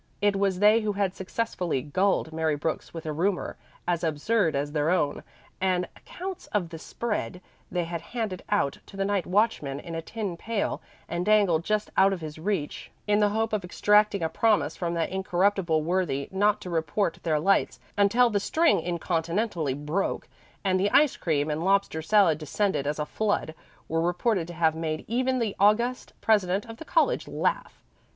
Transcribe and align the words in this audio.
It 0.19 0.35
was 0.35 0.57
they 0.57 0.81
who 0.81 0.93
had 0.93 1.13
successfully 1.13 1.83
gulled 1.83 2.33
Mary 2.33 2.55
Brooks 2.55 2.91
with 2.91 3.05
a 3.05 3.13
rumor 3.13 3.55
as 3.87 4.03
absurd 4.03 4.55
as 4.55 4.71
her 4.71 4.89
own; 4.89 5.21
and 5.61 5.87
accounts 5.95 6.47
of 6.47 6.69
the 6.69 6.79
"spread" 6.79 7.39
they 7.71 7.83
had 7.83 8.01
handed 8.01 8.41
out 8.49 8.79
to 8.87 8.97
the 8.97 9.05
night 9.05 9.27
watchman 9.27 9.79
in 9.79 9.93
a 9.93 10.01
tin 10.01 10.37
pail, 10.37 10.81
and 11.07 11.23
dangled 11.23 11.63
just 11.63 11.91
out 11.97 12.13
of 12.13 12.21
his 12.21 12.39
reach, 12.39 12.89
in 13.05 13.19
the 13.19 13.29
hope 13.29 13.53
of 13.53 13.63
extracting 13.63 14.23
a 14.23 14.27
promise 14.27 14.75
from 14.75 14.95
that 14.95 15.11
incorruptible 15.11 15.83
worthy 15.83 16.27
not 16.31 16.59
to 16.61 16.71
report 16.71 17.19
their 17.21 17.39
lights, 17.39 17.79
until 17.95 18.31
the 18.31 18.39
string 18.39 18.79
incontinently 18.81 19.75
broke 19.75 20.27
and 20.63 20.79
the 20.79 20.89
ice 20.89 21.15
cream 21.15 21.51
and 21.51 21.63
lobster 21.63 22.01
salad 22.01 22.39
descended 22.39 22.87
as 22.87 22.97
a 22.97 23.05
flood, 23.05 23.53
were 23.87 24.01
reported 24.01 24.47
to 24.47 24.53
have 24.55 24.73
made 24.73 25.05
even 25.07 25.37
the 25.37 25.55
august 25.59 26.11
president 26.21 26.65
of 26.65 26.77
the 26.77 26.85
college 26.85 27.27
laugh. 27.27 27.83